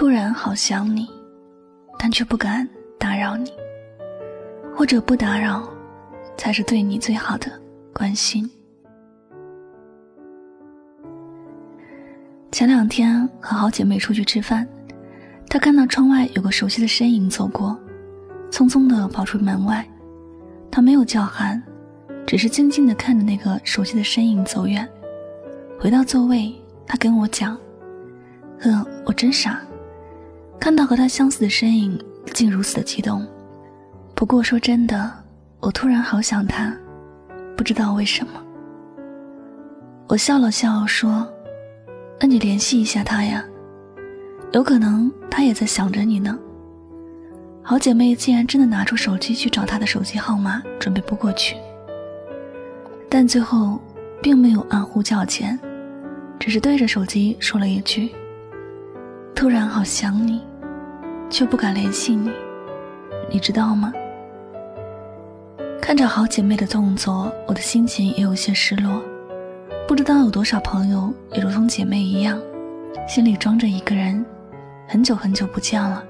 [0.00, 1.06] 突然好想你，
[1.98, 2.66] 但却不敢
[2.98, 3.52] 打扰你，
[4.74, 5.68] 或者不打扰，
[6.38, 7.52] 才是对你最好的
[7.92, 8.50] 关心。
[12.50, 14.66] 前两天和好姐妹出去吃饭，
[15.50, 17.78] 她看到窗外有个熟悉的身影走过，
[18.50, 19.86] 匆匆的跑出门外。
[20.70, 21.62] 她没有叫喊，
[22.26, 24.88] 只是静静的看着那个熟悉的身影走远。
[25.78, 26.54] 回到座位，
[26.86, 27.54] 她跟我讲
[28.60, 29.60] ：“呵，我真傻。”
[30.60, 31.98] 看到和他相似的身影，
[32.34, 33.26] 竟如此的激动。
[34.14, 35.10] 不过说真的，
[35.58, 36.76] 我突然好想他，
[37.56, 38.32] 不知道为什么。
[40.06, 41.26] 我笑了笑说
[42.20, 43.42] ：“那你联系一下他呀，
[44.52, 46.38] 有可能他也在想着你呢。”
[47.64, 51.56] 好姐妹竟然真的拿出手机去找他的手机号码，准备拨过去，
[53.08, 53.80] 但最后
[54.20, 55.58] 并没有按呼叫键，
[56.38, 58.10] 只是对着手机说了一句
[59.34, 60.42] ：“突然好想你。”
[61.30, 62.28] 却不敢联系你，
[63.30, 63.92] 你知道吗？
[65.80, 69.00] 看着好姐妹的动作，我的心情也有些失落。
[69.88, 72.38] 不知道有多少朋友也如同姐妹一样，
[73.08, 74.24] 心里装着一个人，
[74.86, 76.04] 很久很久不见了，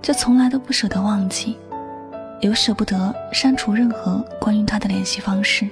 [0.00, 1.58] 却从来都不舍得忘记，
[2.40, 5.68] 又舍不得删除任何关于他的联系方式，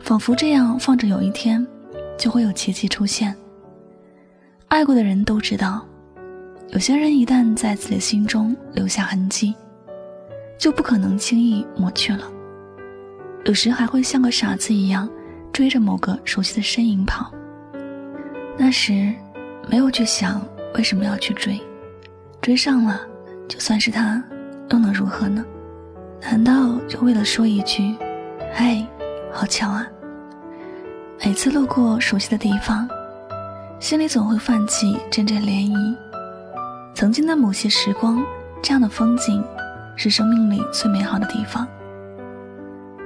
[0.00, 1.64] 仿佛这样放着，有一天
[2.16, 3.36] 就会有奇迹出现。
[4.68, 5.84] 爱过的人都知道。
[6.72, 9.54] 有些人一旦在自己的心中留下痕迹，
[10.58, 12.24] 就不可能轻易抹去了。
[13.44, 15.06] 有时还会像个傻子一样
[15.52, 17.30] 追着某个熟悉的身影跑。
[18.56, 19.12] 那时
[19.68, 20.40] 没有去想
[20.74, 21.60] 为什么要去追，
[22.40, 23.02] 追上了，
[23.46, 24.24] 就算是他，
[24.70, 25.44] 又能如何呢？
[26.22, 27.94] 难道就为了说一句
[28.50, 28.82] “嗨，
[29.30, 29.86] 好巧啊”？
[31.22, 32.88] 每次路过熟悉的地方，
[33.78, 35.94] 心里总会泛起阵阵涟漪。
[36.94, 38.22] 曾经的某些时光，
[38.62, 39.42] 这样的风景，
[39.96, 41.66] 是生命里最美好的地方。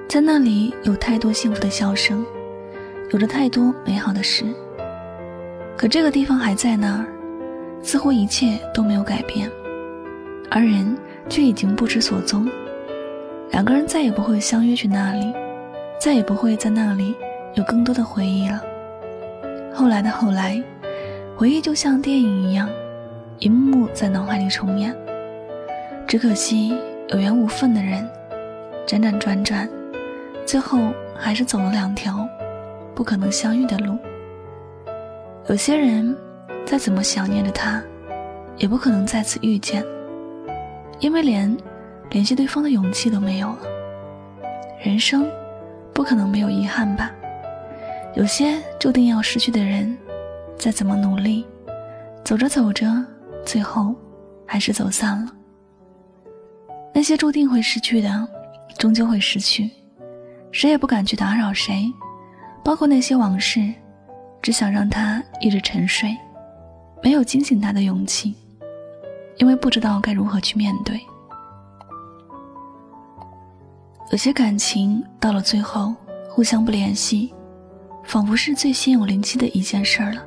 [0.09, 2.25] 在那里有太多幸福的笑声，
[3.13, 4.45] 有着太多美好的事。
[5.77, 7.07] 可这个地方还在那儿，
[7.83, 9.51] 似乎一切都没有改变，
[10.51, 10.97] 而人
[11.29, 12.49] 却已经不知所踪。
[13.51, 15.33] 两个人再也不会相约去那里，
[16.01, 17.15] 再也不会在那里
[17.55, 18.61] 有更多的回忆了。
[19.73, 20.63] 后来的后来，
[21.37, 22.69] 回忆就像电影一样。
[23.39, 24.97] 一幕幕在脑海里重演，
[26.07, 26.75] 只可惜
[27.09, 28.09] 有缘无分的人，
[28.87, 29.69] 辗转转转，
[30.47, 30.79] 最后
[31.15, 32.27] 还是走了两条
[32.95, 33.99] 不可能相遇的路。
[35.49, 36.17] 有些人
[36.65, 37.83] 再怎么想念着他，
[38.57, 39.85] 也不可能再次遇见，
[40.99, 41.55] 因为连
[42.11, 43.59] 联系对方的勇气都没有了。
[44.83, 45.29] 人生
[45.93, 47.13] 不可能没有遗憾吧？
[48.15, 49.95] 有些注定要失去的人，
[50.57, 51.45] 再怎么努力，
[52.25, 52.87] 走着走着。
[53.47, 53.95] 最后，
[54.45, 55.33] 还是走散了。
[56.93, 58.29] 那些注定会失去的，
[58.77, 59.71] 终究会失去，
[60.51, 61.91] 谁也不敢去打扰谁，
[62.65, 63.73] 包括那些往事，
[64.43, 66.15] 只想让他一直沉睡，
[67.03, 68.35] 没有惊醒他的勇气，
[69.37, 71.01] 因为不知道该如何去面对。
[74.11, 75.95] 有些感情到了最后，
[76.29, 77.33] 互相不联系，
[78.05, 80.25] 仿佛是最心有灵犀的一件事儿了。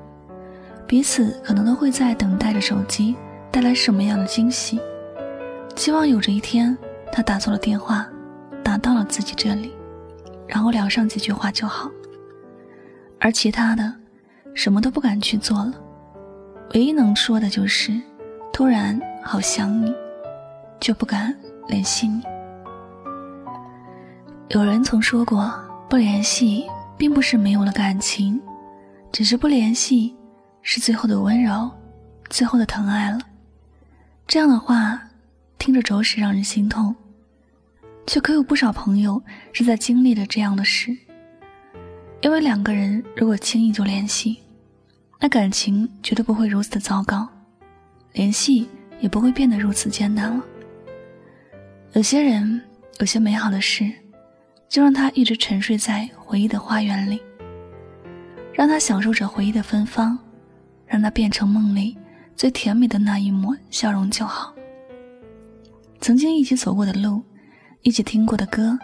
[0.90, 3.16] 彼此可能都会在等待着手机
[3.52, 4.80] 带来什么样的惊喜，
[5.76, 6.76] 希望有着一天
[7.12, 8.08] 他打错了电话，
[8.64, 9.72] 打到了自己这里，
[10.48, 11.92] 然后聊上几句话就好。
[13.20, 13.94] 而其他的，
[14.56, 15.74] 什么都不敢去做了，
[16.74, 17.94] 唯一能说的就是
[18.52, 19.94] 突然好想你，
[20.80, 21.38] 就不敢
[21.68, 22.24] 联系你。
[24.48, 25.54] 有人曾说过，
[25.88, 26.66] 不联系
[26.98, 28.42] 并不是没有了感情，
[29.12, 30.16] 只是不联系。
[30.62, 31.70] 是最后的温柔，
[32.30, 33.20] 最后的疼爱了。
[34.28, 35.02] 这样的话，
[35.58, 36.96] 听着着实让人心痛，
[38.06, 39.22] 却可有不少朋友
[39.52, 40.96] 是在经历着这样的事。
[42.22, 44.40] 因为两个人如果轻易就联系，
[45.20, 47.28] 那感情绝对不会如此的糟糕，
[48.14, 48.70] 联系
[49.00, 50.44] 也不会变得如此艰难了。
[51.94, 52.62] 有些人，
[53.00, 53.90] 有些美好的事，
[54.68, 57.20] 就让他一直沉睡在回忆的花园里，
[58.54, 60.20] 让他享受着回忆的芬芳，
[60.90, 61.98] 让它变成梦里
[62.36, 64.54] 最甜美的那一抹笑容就好。
[66.02, 67.22] 曾经一起走过的路，
[67.84, 68.78] 一起听过的歌，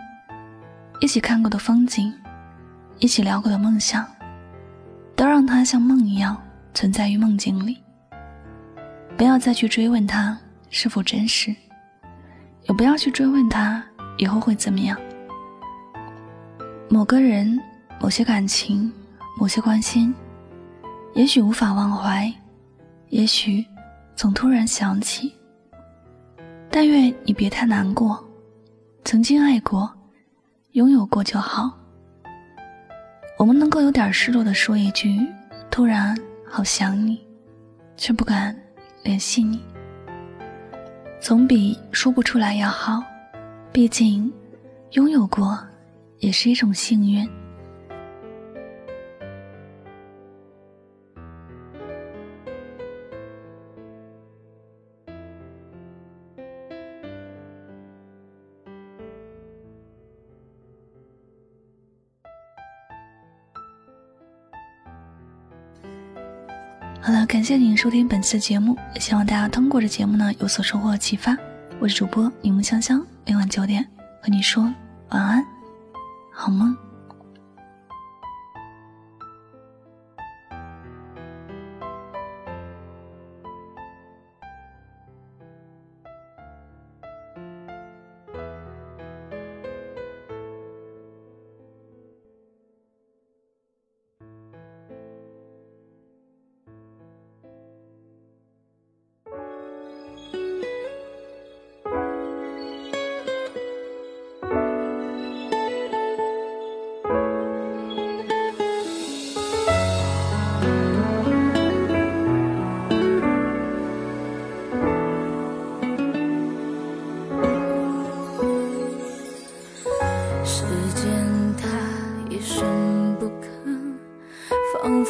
[1.01, 2.13] 一起看过的风景，
[2.99, 4.05] 一起聊过的梦想，
[5.15, 6.39] 都让它像梦一样
[6.73, 7.77] 存在于梦境里。
[9.17, 10.37] 不要再去追问他
[10.69, 11.55] 是否真实，
[12.67, 13.81] 也不要去追问他
[14.17, 14.97] 以后会怎么样。
[16.89, 17.57] 某个人、
[18.01, 18.91] 某些感情、
[19.39, 20.13] 某些关心，
[21.15, 22.31] 也许无法忘怀，
[23.09, 23.65] 也许
[24.17, 25.33] 总突然想起。
[26.69, 28.21] 但愿你别太难过，
[29.05, 29.89] 曾经爱过，
[30.73, 31.71] 拥有过就好。
[33.39, 35.17] 我们能够有点失落的说一句
[35.71, 36.13] ：“突然
[36.45, 37.25] 好想你”，
[37.95, 38.53] 却不敢
[39.01, 39.63] 联系你，
[41.21, 43.01] 总比说不出来要好。
[43.71, 44.29] 毕竟，
[44.91, 45.57] 拥有过
[46.19, 47.25] 也是一种幸运。
[67.05, 71.37] 好了，感谢您收听本次节目，希望大家通过这节目呢有所收获启发。
[71.79, 73.85] 我是主播柠檬香香，每晚九点
[74.23, 74.63] 和你说
[75.09, 75.45] 晚安，
[76.31, 76.75] 好梦。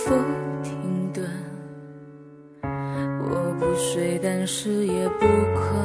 [0.05, 0.11] 不
[0.63, 1.27] 停顿，
[2.61, 5.25] 我不睡，但是也不
[5.55, 5.84] 困。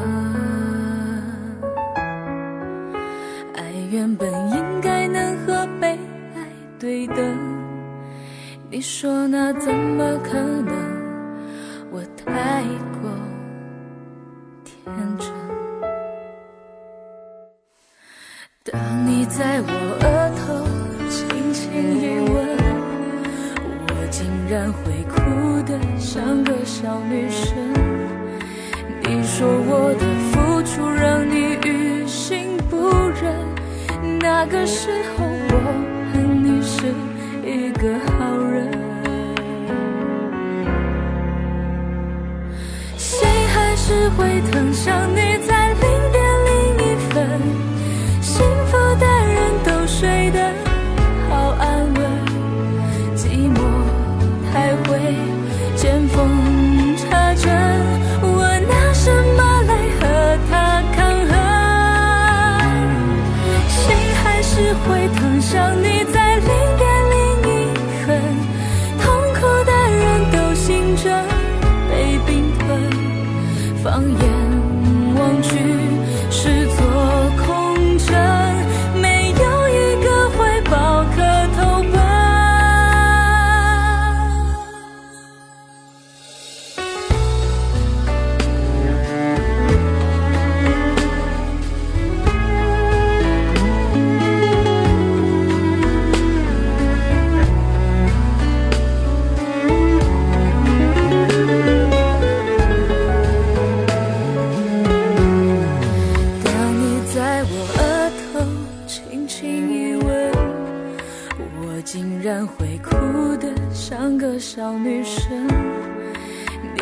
[26.90, 27.54] 小女生。
[29.04, 35.54] 你说我的付出让你于心不忍，那个时候我
[36.12, 36.92] 恨你是
[37.46, 37.96] 一个
[73.90, 75.58] 放眼望去
[76.30, 76.69] 是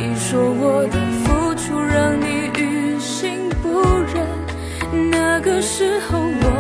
[0.01, 3.83] 你说我的付出让你于心不
[4.15, 6.58] 忍，那个时候我。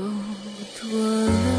[0.00, 1.49] 有多累